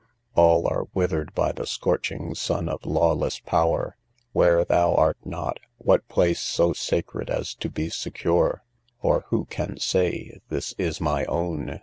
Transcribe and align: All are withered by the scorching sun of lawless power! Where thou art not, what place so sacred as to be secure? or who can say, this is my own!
All 0.33 0.65
are 0.67 0.85
withered 0.95 1.31
by 1.35 1.51
the 1.51 1.67
scorching 1.67 2.33
sun 2.33 2.67
of 2.67 2.87
lawless 2.87 3.39
power! 3.39 3.97
Where 4.31 4.65
thou 4.65 4.95
art 4.95 5.19
not, 5.25 5.59
what 5.77 6.07
place 6.09 6.39
so 6.39 6.73
sacred 6.73 7.29
as 7.29 7.53
to 7.57 7.69
be 7.69 7.87
secure? 7.89 8.63
or 9.03 9.25
who 9.27 9.45
can 9.45 9.77
say, 9.77 10.39
this 10.49 10.73
is 10.79 11.01
my 11.01 11.25
own! 11.25 11.79